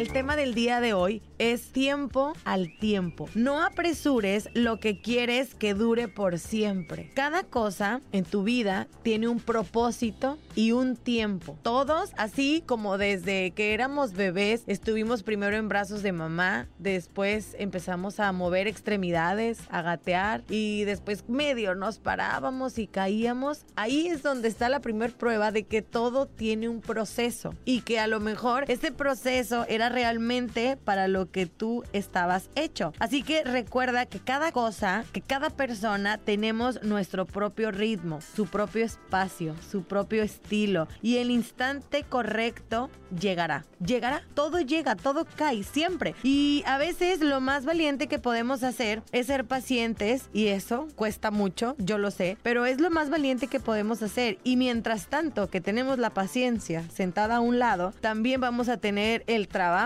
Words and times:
El 0.00 0.10
tema 0.10 0.34
del 0.34 0.54
día 0.54 0.80
de 0.80 0.94
hoy 0.94 1.20
es 1.36 1.72
tiempo 1.72 2.32
al 2.44 2.74
tiempo. 2.78 3.28
No 3.34 3.62
apresures 3.62 4.48
lo 4.54 4.80
que 4.80 5.02
quieres 5.02 5.54
que 5.54 5.74
dure 5.74 6.08
por 6.08 6.38
siempre. 6.38 7.10
Cada 7.14 7.42
cosa 7.42 8.00
en 8.10 8.24
tu 8.24 8.42
vida 8.42 8.88
tiene 9.02 9.28
un 9.28 9.40
propósito 9.40 10.38
y 10.54 10.72
un 10.72 10.96
tiempo. 10.96 11.58
Todos, 11.62 12.12
así 12.16 12.62
como 12.64 12.96
desde 12.96 13.50
que 13.50 13.74
éramos 13.74 14.14
bebés, 14.14 14.62
estuvimos 14.66 15.22
primero 15.22 15.54
en 15.56 15.68
brazos 15.68 16.02
de 16.02 16.12
mamá, 16.12 16.66
después 16.78 17.54
empezamos 17.58 18.20
a 18.20 18.32
mover 18.32 18.68
extremidades, 18.68 19.58
a 19.68 19.82
gatear 19.82 20.44
y 20.48 20.84
después 20.84 21.28
medio 21.28 21.74
nos 21.74 21.98
parábamos 21.98 22.78
y 22.78 22.86
caíamos. 22.86 23.66
Ahí 23.76 24.06
es 24.06 24.22
donde 24.22 24.48
está 24.48 24.70
la 24.70 24.80
primera 24.80 25.12
prueba 25.12 25.52
de 25.52 25.64
que 25.64 25.82
todo 25.82 26.24
tiene 26.24 26.70
un 26.70 26.80
proceso 26.80 27.54
y 27.66 27.82
que 27.82 28.00
a 28.00 28.06
lo 28.06 28.20
mejor 28.20 28.64
ese 28.68 28.92
proceso 28.92 29.66
era 29.68 29.89
realmente 29.90 30.78
para 30.82 31.08
lo 31.08 31.30
que 31.30 31.46
tú 31.46 31.84
estabas 31.92 32.48
hecho. 32.54 32.92
Así 32.98 33.22
que 33.22 33.44
recuerda 33.44 34.06
que 34.06 34.20
cada 34.20 34.52
cosa, 34.52 35.04
que 35.12 35.20
cada 35.20 35.50
persona 35.50 36.18
tenemos 36.18 36.82
nuestro 36.82 37.26
propio 37.26 37.70
ritmo, 37.70 38.20
su 38.20 38.46
propio 38.46 38.84
espacio, 38.84 39.54
su 39.70 39.82
propio 39.82 40.22
estilo 40.22 40.88
y 41.02 41.18
el 41.18 41.30
instante 41.30 42.04
correcto 42.04 42.90
llegará. 43.18 43.64
Llegará, 43.84 44.22
todo 44.34 44.60
llega, 44.60 44.94
todo 44.94 45.26
cae 45.36 45.62
siempre. 45.62 46.14
Y 46.22 46.62
a 46.66 46.78
veces 46.78 47.20
lo 47.20 47.40
más 47.40 47.64
valiente 47.64 48.06
que 48.06 48.18
podemos 48.18 48.62
hacer 48.62 49.02
es 49.12 49.26
ser 49.26 49.44
pacientes 49.44 50.28
y 50.32 50.48
eso 50.48 50.88
cuesta 50.96 51.30
mucho, 51.30 51.74
yo 51.78 51.98
lo 51.98 52.10
sé, 52.10 52.36
pero 52.42 52.66
es 52.66 52.80
lo 52.80 52.90
más 52.90 53.10
valiente 53.10 53.46
que 53.46 53.60
podemos 53.60 54.02
hacer. 54.02 54.38
Y 54.44 54.56
mientras 54.56 55.06
tanto 55.06 55.48
que 55.48 55.60
tenemos 55.60 55.98
la 55.98 56.10
paciencia 56.10 56.84
sentada 56.90 57.36
a 57.36 57.40
un 57.40 57.58
lado, 57.58 57.92
también 58.00 58.40
vamos 58.40 58.68
a 58.68 58.76
tener 58.76 59.24
el 59.26 59.48
trabajo 59.48 59.79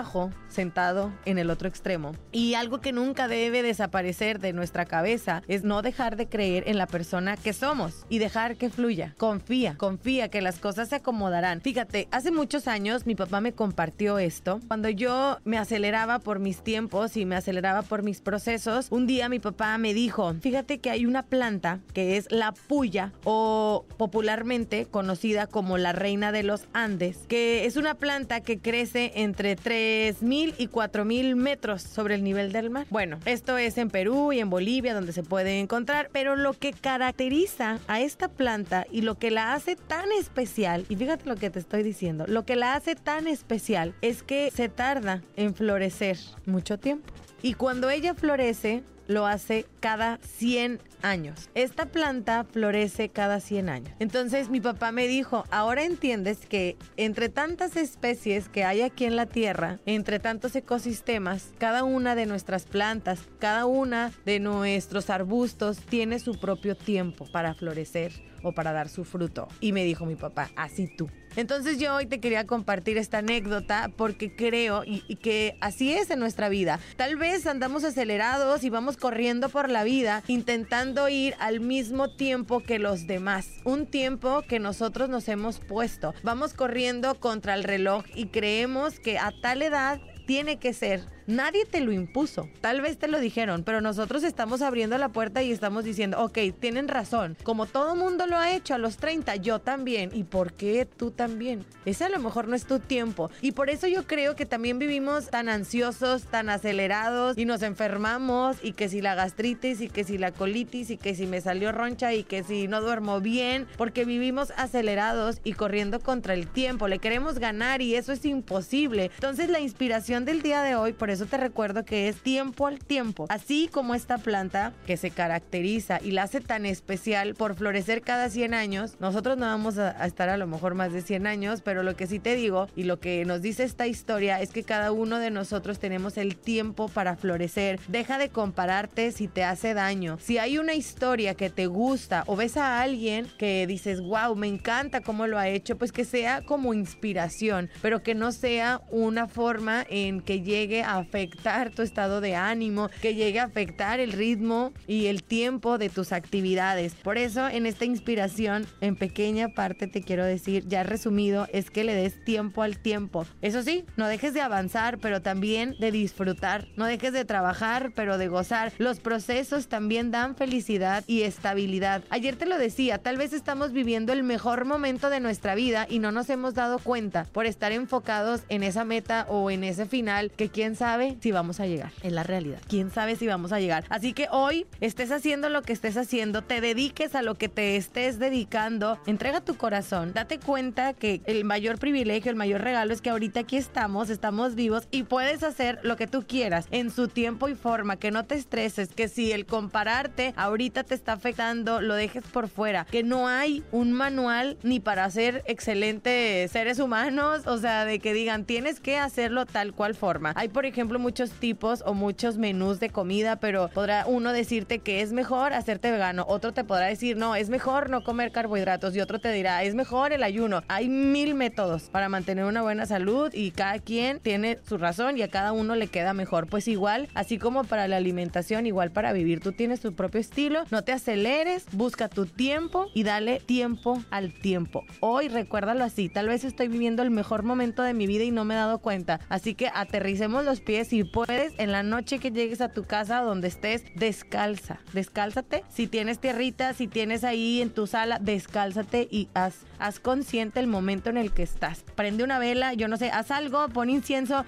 sentado 0.49 1.13
en 1.25 1.39
el 1.39 1.51
otro 1.51 1.69
extremo. 1.69 2.13
Y 2.33 2.55
algo 2.55 2.81
que 2.81 2.93
nunca 2.93 3.29
debe 3.29 3.63
desaparecer 3.63 4.41
de 4.41 4.53
nuestra 4.53 4.85
cabeza 4.85 5.43
es 5.49 5.65
no 5.65 5.83
dejar 5.83 6.17
de 6.17 6.29
creer 6.29 6.65
en 6.67 6.79
la 6.79 6.87
persona 6.87 7.37
que 7.37 7.53
somos 7.53 8.07
y 8.09 8.19
dejar 8.19 8.57
que 8.57 8.71
fluya. 8.71 9.15
Confía, 9.19 9.77
confía 9.77 10.29
que 10.29 10.41
las 10.41 10.59
cosas 10.59 10.89
se 10.89 10.97
acomodarán. 10.97 11.61
Fíjate, 11.61 12.09
hace 12.11 12.31
muchos 12.31 12.69
años 12.69 13.07
mi 13.07 13.15
papá 13.15 13.41
me 13.41 13.53
compartió 13.53 14.19
esto. 14.19 14.61
Cuando 14.69 14.89
yo 14.89 15.39
me 15.45 15.59
aceleraba 15.59 16.19
por 16.19 16.39
mis 16.39 16.63
tiempos 16.63 17.17
y 17.17 17.25
me 17.25 17.37
aceleraba 17.37 17.83
por 17.83 18.03
mis 18.03 18.21
procesos, 18.21 18.89
un 18.91 19.07
día 19.07 19.29
mi 19.29 19.39
papá 19.39 19.77
me 19.79 19.95
dijo, 19.95 20.35
fíjate 20.41 20.79
que 20.79 20.91
hay 20.91 21.07
una 21.07 21.25
planta 21.25 21.81
que 21.93 22.17
es 22.17 22.31
la 22.31 22.53
puya 22.53 23.13
o 23.25 23.85
popularmente 23.97 24.87
conocida 24.87 25.47
como 25.47 25.79
la 25.79 25.93
reina 25.93 26.33
de 26.33 26.43
los 26.43 26.67
Andes, 26.73 27.19
que 27.29 27.67
es 27.67 27.77
una 27.77 27.95
planta 27.95 28.41
que 28.41 28.59
crece 28.59 29.13
entre 29.17 29.57
3.000 29.75 30.55
y 30.57 30.69
4.000 30.69 31.35
metros 31.35 31.83
sobre 31.83 32.15
el 32.15 32.23
nivel 32.23 32.53
del 32.53 32.71
mar. 32.71 32.87
Bueno, 32.91 33.19
esto 33.25 33.59
es 33.59 33.77
en 33.77 33.91
Perú 33.91 34.33
y 34.33 34.39
en 34.39 34.49
Bolivia 34.49 34.95
donde 34.95 35.13
se 35.13 35.25
puede 35.25 35.59
encontrar, 35.59 36.11
pero 36.13 36.37
lo 36.37 36.53
que 36.53 36.73
caracteriza 36.73 37.81
a 37.89 38.01
esta 38.01 38.29
planta 38.29 38.87
y 38.93 39.01
lo 39.01 39.17
que 39.17 39.33
la 39.33 39.55
hace 39.55 39.75
tan 39.75 40.13
especial, 40.13 40.87
y 40.89 40.97
fíjate 40.97 41.29
lo 41.29 41.35
que 41.35 41.51
te 41.51 41.59
estoy 41.59 41.83
diciendo, 41.83 42.25
lo 42.29 42.45
que 42.45 42.55
la 42.55 42.75
hace 42.75 42.95
tan 42.95 43.27
especial 43.27 43.95
es 44.01 44.23
que 44.23 44.53
se 44.53 44.69
tarda 44.69 45.23
en 45.37 45.55
florecer 45.55 46.19
mucho 46.47 46.79
tiempo. 46.79 47.13
Y 47.43 47.55
cuando 47.55 47.91
ella 47.91 48.15
florece, 48.15 48.85
lo 49.07 49.27
hace 49.27 49.67
cada 49.81 50.19
100 50.19 50.81
años. 51.03 51.51
Esta 51.55 51.87
planta 51.87 52.45
florece 52.45 53.09
cada 53.09 53.41
100 53.41 53.69
años. 53.69 53.95
Entonces 53.99 54.49
mi 54.49 54.61
papá 54.61 54.93
me 54.93 55.07
dijo, 55.07 55.45
ahora 55.51 55.85
entiendes 55.85 56.39
que 56.47 56.77
entre 56.97 57.29
tantas 57.29 57.77
especies 57.77 58.49
que 58.49 58.65
hay 58.65 58.83
aquí 58.83 59.05
en 59.05 59.17
la 59.17 59.27
Tierra, 59.27 59.79
entre 59.87 60.19
tantos 60.19 60.57
ecosistemas, 60.57 61.53
cada 61.59 61.85
una 61.85 62.15
de 62.15 62.27
nuestras 62.27 62.65
plantas, 62.65 63.21
cada 63.39 63.67
una 63.67 64.13
de 64.25 64.41
nuestros 64.41 65.11
arbustos 65.11 65.79
tiene 65.79 66.19
su 66.19 66.39
propio 66.39 66.75
tiempo 66.75 67.27
para 67.31 67.55
florecer 67.55 68.13
o 68.43 68.53
para 68.53 68.73
dar 68.73 68.89
su 68.89 69.05
fruto. 69.05 69.49
Y 69.61 69.73
me 69.73 69.85
dijo 69.85 70.07
mi 70.07 70.17
papá, 70.17 70.51
así 70.57 70.87
tú. 70.87 71.09
Entonces 71.37 71.79
yo 71.79 71.95
hoy 71.95 72.07
te 72.07 72.21
quería 72.21 72.47
compartir 72.47 72.99
esta 72.99 73.19
anécdota 73.19 73.91
porque 73.97 74.35
creo 74.35 74.83
y, 74.85 75.01
que 75.17 75.57
así 75.61 75.93
es 75.93 76.11
en 76.11 76.21
nuestra 76.21 76.49
vida. 76.49 76.79
Tal 76.97 77.17
vez 77.17 77.47
andamos 77.47 77.85
acelerados 77.85 78.63
y 78.65 78.71
vamos 78.71 78.97
corriendo 78.97 79.49
por 79.49 79.71
la 79.71 79.85
vida 79.85 80.23
intentando 80.29 81.09
ir 81.09 81.35
al 81.39 81.61
mismo 81.61 82.15
tiempo 82.15 82.61
que 82.61 82.79
los 82.79 83.07
demás. 83.07 83.49
Un 83.65 83.87
tiempo 83.87 84.43
que 84.43 84.59
nosotros 84.59 85.09
nos 85.09 85.29
hemos 85.29 85.59
puesto. 85.59 86.15
Vamos 86.23 86.55
corriendo 86.55 87.15
contra 87.17 87.55
el 87.55 87.65
reloj 87.65 88.05
y 88.15 88.27
creemos 88.27 89.01
que 89.01 89.19
a 89.19 89.33
tal 89.43 89.63
edad 89.63 90.01
tiene 90.27 90.59
que 90.59 90.73
ser 90.73 91.14
Nadie 91.27 91.65
te 91.65 91.81
lo 91.81 91.91
impuso. 91.91 92.51
Tal 92.61 92.83
vez 92.83 92.99
te 92.99 93.09
lo 93.09 93.19
dijeron, 93.19 93.63
pero 93.65 93.81
nosotros 93.81 94.25
estamos 94.25 94.61
abriendo 94.61 94.99
la 94.99 95.09
puerta 95.09 95.43
y 95.43 95.53
estamos 95.53 95.85
diciendo, 95.85 96.23
ok, 96.23 96.39
tienen 96.61 96.87
razón. 96.87 97.37
Como 97.43 97.65
todo 97.65 97.97
mundo 97.97 98.27
lo 98.27 98.37
ha 98.37 98.53
hecho 98.53 98.75
a 98.75 98.79
los 98.79 98.99
30, 98.99 99.37
yo 99.37 99.59
también. 99.59 100.11
¿Y 100.13 100.25
por 100.25 100.53
qué 100.53 100.87
tú 100.87 101.11
también? 101.11 101.65
Ese 101.87 102.05
a 102.05 102.11
lo 102.11 102.19
mejor 102.19 102.47
no 102.47 102.55
es 102.55 102.67
tu 102.67 102.79
tiempo. 102.79 103.31
Y 103.41 103.53
por 103.53 103.71
eso 103.71 103.87
yo 103.87 104.07
creo 104.07 104.37
que 104.37 104.45
también 104.45 104.79
vivimos 104.79 105.31
tan 105.31 105.49
ansiosos, 105.49 106.25
tan 106.25 106.51
acelerados 106.51 107.39
y 107.39 107.47
nos 107.47 107.63
enfermamos 107.63 108.59
y 108.63 108.73
que 108.73 108.91
si 108.91 109.01
la 109.01 109.15
gastritis 109.15 109.81
y 109.81 109.89
que 109.89 110.05
si 110.05 110.19
la 110.19 110.31
colitis 110.33 110.91
y 110.91 110.99
que 110.99 111.15
si 111.15 111.27
me 111.27 111.41
salió 111.41 111.73
roncha 111.73 112.13
y 112.13 112.25
que 112.25 112.43
si 112.43 112.69
no 112.69 112.83
duermo 112.83 113.21
bien, 113.21 113.67
porque 113.79 114.05
vivimos 114.05 114.53
acelerados 114.59 115.41
y 115.43 115.55
corriendo 115.55 116.01
contra 116.01 116.35
el 116.35 116.49
tiempo. 116.49 116.87
Le 116.87 116.99
queremos 116.99 117.39
ganar 117.39 117.81
y 117.81 117.95
eso 117.95 118.13
es 118.13 118.27
imposible. 118.27 119.11
Entonces 119.15 119.49
la 119.49 119.61
inspiración 119.61 120.27
del 120.27 120.43
día 120.43 120.61
de 120.63 120.77
hoy, 120.77 120.93
por 120.93 121.14
eso 121.15 121.27
te 121.27 121.37
recuerdo 121.37 121.85
que 121.85 122.09
es 122.09 122.17
tiempo 122.17 122.67
al 122.67 122.79
tiempo. 122.79 123.27
Así 123.29 123.69
como 123.73 123.95
esta 123.95 124.19
planta 124.19 124.73
que 124.87 124.97
se 124.97 125.11
caracteriza 125.11 126.01
y 126.03 126.11
la 126.11 126.25
hace 126.25 126.41
tan 126.41 126.67
especial 126.67 127.35
por 127.35 127.55
florecer 127.55 128.03
cada 128.03 128.29
100 128.29 128.55
años, 128.55 128.97
nosotros 129.01 129.39
no 129.39 129.47
vamos 129.47 129.79
a, 129.79 130.05
estar 130.07 130.29
a 130.29 130.37
lo 130.37 130.47
mejor 130.47 130.75
más 130.75 130.93
de 130.93 131.03
100 131.03 131.27
años, 131.27 131.61
pero 131.63 131.83
lo 131.83 131.97
que 131.97 132.07
sí 132.07 132.19
te 132.19 132.37
digo 132.37 132.69
y 132.77 132.85
lo 132.85 133.01
que 133.01 133.25
nos 133.25 133.43
dice 133.43 133.65
esta 133.65 133.87
historia 133.87 134.41
es 134.41 134.51
que 134.51 134.63
cada 134.63 134.93
uno 134.93 135.19
de 135.19 135.31
nosotros 135.31 135.79
tenemos 135.79 136.17
el 136.19 136.37
tiempo 136.37 136.89
para 136.89 137.17
florecer. 137.17 137.81
Deja 137.89 138.19
de 138.19 138.29
compararte 138.29 139.13
si 139.13 139.29
te 139.29 139.45
hace 139.45 139.75
daño. 139.75 140.19
Si 140.21 140.39
hay 140.39 140.59
una 140.59 140.75
historia 140.75 141.35
que 141.35 141.51
te 141.51 141.67
gusta 141.67 142.25
o 142.27 142.37
ves 142.37 142.57
a 142.57 142.81
alguien 142.81 143.29
que 143.39 143.67
dices, 143.67 144.01
wow, 144.01 144.35
me 144.37 144.49
encanta 144.49 145.01
cómo 145.01 145.27
lo 145.27 145.39
ha 145.39 145.49
hecho, 145.49 145.77
pues 145.77 145.93
que 145.93 146.05
sea 146.05 146.43
como 146.43 146.75
inspiración, 146.75 147.71
pero 147.81 148.03
que 148.03 148.15
no 148.15 148.33
sea 148.33 148.81
una 148.91 149.29
forma 149.29 149.87
en 149.89 150.21
que 150.21 150.43
llegue 150.43 150.83
a 150.83 151.04
afectar 151.05 151.71
tu 151.71 151.83
estado 151.83 152.21
de 152.21 152.35
ánimo, 152.35 152.91
que 153.01 153.15
llegue 153.15 153.41
a 153.41 153.45
afectar 153.45 154.01
el 154.01 154.13
ritmo 154.13 154.73
y 154.87 155.07
el 155.07 155.23
tiempo 155.23 155.79
de 155.79 155.91
tus 155.91 156.13
actividades. 156.13 156.95
Por 156.95 157.19
eso 157.19 157.49
en 157.49 157.67
esta 157.67 157.85
inspiración, 157.85 158.67
en 158.81 158.97
pequeña 158.97 159.49
parte 159.49 159.87
te 159.87 160.03
quiero 160.03 160.25
decir, 160.25 160.65
ya 160.67 160.83
resumido, 160.83 161.47
es 161.53 161.71
que 161.71 161.85
le 161.85 161.95
des 161.95 162.25
tiempo 162.25 162.63
al 162.63 162.79
tiempo. 162.79 163.27
Eso 163.43 163.63
sí, 163.63 163.85
no 163.97 164.09
dejes 164.09 164.35
de 164.35 164.41
avanzar, 164.41 164.99
pero 164.99 165.21
también 165.23 165.77
de 165.79 165.93
disfrutar. 165.93 166.67
No 166.77 166.87
dejes 166.87 167.13
de 167.13 167.25
trabajar, 167.25 167.93
pero 167.95 168.19
de 168.19 168.29
gozar. 168.29 168.73
Los 168.79 169.01
procesos 169.01 169.69
también 169.69 170.11
dan 170.11 170.37
felicidad 170.37 171.05
y 171.07 171.23
estabilidad. 171.23 172.03
Ayer 172.11 172.37
te 172.37 172.47
lo 172.47 172.59
decía, 172.59 172.99
tal 172.99 173.19
vez 173.19 173.33
estamos 173.33 173.73
viviendo 173.73 174.13
el 174.13 174.23
mejor 174.23 174.65
momento 174.65 175.11
de 175.11 175.21
nuestra 175.21 175.55
vida 175.55 175.87
y 175.89 175.99
no 175.99 176.13
nos 176.13 176.31
hemos 176.31 176.55
dado 176.55 176.79
cuenta 176.79 177.27
por 177.33 177.47
estar 177.47 177.73
enfocados 177.73 178.43
en 178.49 178.63
esa 178.63 178.85
meta 178.85 179.27
o 179.29 179.51
en 179.51 179.65
ese 179.65 179.87
final 179.87 180.31
que 180.31 180.49
quién 180.49 180.77
sabe 180.77 180.94
si 181.21 181.33
vamos 181.33 181.61
a 181.61 181.67
llegar. 181.67 181.93
En 182.03 182.15
la 182.15 182.23
realidad. 182.23 182.61
¿Quién 182.69 182.91
sabe 182.91 183.17
si 183.17 183.27
vamos 183.27 183.53
a 183.53 183.61
llegar? 183.61 183.85
Así 183.89 184.13
que 184.13 184.29
hoy 184.31 184.67
estés 184.81 185.11
haciendo 185.11 185.49
lo 185.49 185.63
que 185.63 185.73
estés 185.73 185.97
haciendo, 185.97 186.43
te 186.43 186.61
dediques 186.61 187.15
a 187.15 187.23
lo 187.23 187.35
que 187.35 187.49
te 187.49 187.77
estés 187.77 188.19
dedicando, 188.19 188.99
entrega 189.07 189.41
tu 189.41 189.57
corazón, 189.57 190.13
date 190.13 190.39
cuenta 190.39 190.93
que 190.95 191.21
el 191.27 191.45
mayor 191.45 191.79
privilegio, 191.79 192.31
el 192.31 192.37
mayor 192.37 192.63
regalo 192.63 192.93
es 192.93 193.01
que 193.01 193.11
ahorita 193.11 193.41
aquí 193.41 193.57
estamos, 193.57 194.11
estamos 194.11 194.55
vivos 194.55 194.87
y 194.91 195.05
puedes 195.05 195.43
hacer 195.43 195.79
lo 195.83 195.97
que 195.97 196.07
tú 196.07 196.25
quieras 196.27 196.67
en 196.71 196.91
su 196.91 197.09
tiempo 197.09 197.49
y 197.49 197.55
forma, 197.55 197.97
que 197.97 198.11
no 198.11 198.25
te 198.25 198.35
estreses, 198.35 198.89
que 198.89 199.09
si 199.09 199.33
el 199.33 199.47
compararte 199.47 200.35
ahorita 200.37 200.85
te 200.85 200.95
está 200.95 201.15
afectando, 201.15 201.81
lo 201.81 201.95
dejes 201.95 202.25
por 202.25 202.49
fuera, 202.49 202.87
que 202.91 203.03
no 203.03 203.29
hay 203.29 203.65
un 203.73 203.93
manual 203.93 204.57
ni 204.63 204.81
para 204.81 205.09
ser 205.11 205.43
excelentes 205.47 206.51
seres 206.51 206.79
humanos, 206.79 207.47
o 207.47 207.59
sea, 207.59 207.85
de 207.85 207.99
que 207.99 208.13
digan, 208.13 208.45
tienes 208.45 208.81
que 208.81 208.99
hacerlo 208.99 209.47
tal 209.47 209.73
cual 209.73 209.95
forma. 209.95 210.33
Hay, 210.37 210.49
por 210.49 210.67
ejemplo, 210.67 210.84
ejemplo, 210.85 210.99
muchos 210.99 211.31
tipos 211.31 211.83
o 211.87 211.95
muchos 211.95 212.37
menús 212.37 212.79
de 212.79 212.91
comida, 212.91 213.37
pero 213.37 213.71
podrá 213.71 214.05
uno 214.07 214.35
decirte 214.35 214.81
que 214.81 215.01
es 215.01 215.15
mejor 215.15 215.55
hacerte 215.55 215.91
vegano, 215.91 216.27
otro 216.29 216.53
te 216.53 216.63
podrá 216.63 216.85
decir, 216.85 217.17
no, 217.17 217.35
es 217.37 217.49
mejor 217.49 217.89
no 217.89 218.05
comer 218.05 218.33
carbohidratos 218.33 218.95
y 218.95 219.01
otro 219.01 219.19
te 219.19 219.33
dirá, 219.33 219.63
es 219.63 219.75
mejor 219.75 220.13
el 220.13 220.23
ayuno. 220.23 220.63
Hay 220.69 220.91
mil 220.91 221.35
métodos 221.35 221.85
para 221.85 222.11
mantener 222.11 222.45
una 222.45 222.61
buena 222.61 222.85
salud 222.85 223.33
y 223.33 223.53
cada 223.53 223.79
quien 223.79 224.21
tiene 224.21 224.59
su 224.69 224.77
razón 224.77 225.17
y 225.17 225.23
a 225.23 225.29
cada 225.29 225.53
uno 225.53 225.75
le 225.75 225.87
queda 225.87 226.13
mejor. 226.13 226.49
Pues 226.49 226.69
igual, 226.69 227.09
así 227.15 227.39
como 227.39 227.65
para 227.65 227.89
la 227.89 227.97
alimentación, 227.97 228.67
igual 228.67 228.91
para 228.91 229.15
vivir, 229.15 229.41
tú 229.41 229.53
tienes 229.53 229.81
tu 229.81 229.95
propio 229.95 230.21
estilo, 230.21 230.65
no 230.71 230.85
te 230.85 230.93
aceleres, 230.93 231.65
busca 231.73 232.11
tu 232.11 232.27
tiempo 232.27 232.89
y 232.93 233.05
dale 233.05 233.41
tiempo 233.41 234.03
al 234.11 234.35
tiempo. 234.35 234.85
Hoy 235.01 235.29
recuérdalo 235.29 235.83
así, 235.83 236.11
tal 236.11 236.29
vez 236.29 236.45
estoy 236.45 236.69
viviendo 236.69 237.03
el 237.03 237.11
mejor 237.11 237.43
momento 237.43 237.83
de 237.83 237.95
mi 237.95 238.07
vida 238.07 238.25
y 238.25 238.33
no 238.33 238.45
me 238.45 238.53
he 238.53 238.59
dado 238.59 238.81
cuenta. 238.81 239.21
Así 239.31 239.55
que 239.55 239.71
aterricemos 239.73 240.45
los 240.45 240.61
pies 240.61 240.74
si 240.83 241.05
puedes 241.05 241.53
en 241.59 241.71
la 241.71 241.83
noche 241.83 242.19
que 242.19 242.33
llegues 242.33 242.61
a 242.61 242.71
tu 242.71 242.85
casa 242.85 243.21
donde 243.21 243.49
estés, 243.49 243.85
descalza, 243.95 244.81
descálzate. 244.93 245.63
Si 245.69 245.87
tienes 245.87 246.19
tierrita, 246.19 246.73
si 246.75 246.89
tienes 246.89 247.23
ahí 247.23 247.63
en 247.63 247.71
tu 247.71 247.87
sala, 247.87 248.19
descálzate 248.21 249.07
y 249.11 249.29
haz, 249.35 249.55
haz 249.79 250.01
consciente 250.01 250.59
el 250.59 250.67
momento 250.67 251.11
en 251.11 251.17
el 251.17 251.33
que 251.33 251.45
estás. 251.45 251.85
Prende 251.95 252.25
una 252.25 252.39
vela, 252.39 252.75
yo 252.75 252.89
no 252.89 252.97
sé, 252.97 253.11
haz 253.11 253.31
algo, 253.31 253.69
pon 253.69 253.91
incienso, 253.91 254.45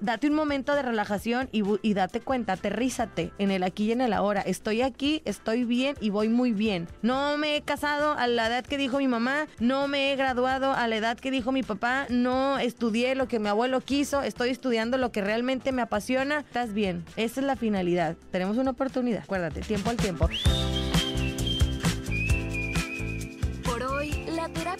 date 0.00 0.28
un 0.28 0.34
momento 0.34 0.74
de 0.74 0.82
relajación 0.82 1.48
y, 1.52 1.94
date 1.94 2.20
cuenta, 2.20 2.54
aterrízate 2.54 3.32
en 3.38 3.50
el 3.50 3.62
aquí 3.62 3.84
y 3.84 3.92
en 3.92 4.00
el 4.00 4.12
ahora. 4.12 4.40
Estoy 4.40 4.82
aquí, 4.82 5.22
estoy 5.24 5.64
bien 5.64 5.96
y 6.00 6.10
voy 6.10 6.28
muy 6.28 6.52
bien. 6.52 6.88
No 7.02 7.36
me 7.38 7.56
he 7.56 7.62
casado 7.62 8.12
a 8.12 8.26
la 8.26 8.48
edad 8.48 8.64
que 8.64 8.78
dijo 8.78 8.98
mi 8.98 9.08
mamá, 9.08 9.46
no 9.60 9.88
me 9.88 10.12
he 10.12 10.16
graduado 10.16 10.72
a 10.72 10.86
la 10.88 10.96
edad 10.96 11.18
que 11.18 11.30
dijo 11.30 11.52
mi 11.52 11.62
papá, 11.62 12.06
no 12.08 12.58
estudié 12.58 13.14
lo 13.14 13.28
que 13.28 13.38
mi 13.38 13.48
abuelo 13.48 13.80
quiso, 13.80 14.22
estoy 14.22 14.50
estudiando 14.50 14.98
lo 14.98 15.12
que 15.12 15.20
realmente 15.20 15.72
me 15.72 15.82
apasiona. 15.82 16.40
Estás 16.40 16.72
bien, 16.72 17.04
esa 17.16 17.40
es 17.40 17.46
la 17.46 17.56
finalidad. 17.56 18.16
Tenemos 18.30 18.56
una 18.56 18.72
oportunidad, 18.72 19.22
acuérdate, 19.22 19.60
tiempo 19.60 19.90
al 19.90 19.96
tiempo. 19.96 20.28